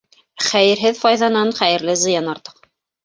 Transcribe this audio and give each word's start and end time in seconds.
Хәйерһеҙ 0.45 0.97
файҙанан 1.03 1.53
хәйерле 1.63 1.99
зыян 2.05 2.33
артыҡ. 2.37 2.65